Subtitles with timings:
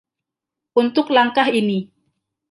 [0.81, 1.79] Untuk langkah ini.